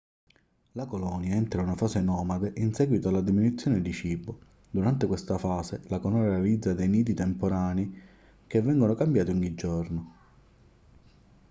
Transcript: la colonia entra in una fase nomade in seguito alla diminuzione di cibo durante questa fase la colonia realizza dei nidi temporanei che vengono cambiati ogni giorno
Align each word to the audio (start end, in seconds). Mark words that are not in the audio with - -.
la 0.71 0.87
colonia 0.87 1.35
entra 1.35 1.61
in 1.61 1.67
una 1.67 1.75
fase 1.77 2.01
nomade 2.01 2.53
in 2.55 2.73
seguito 2.73 3.09
alla 3.09 3.21
diminuzione 3.21 3.83
di 3.83 3.93
cibo 3.93 4.39
durante 4.71 5.05
questa 5.05 5.37
fase 5.37 5.83
la 5.89 5.99
colonia 5.99 6.29
realizza 6.29 6.73
dei 6.73 6.87
nidi 6.87 7.13
temporanei 7.13 8.01
che 8.47 8.61
vengono 8.63 8.95
cambiati 8.95 9.29
ogni 9.29 9.53
giorno 9.53 10.15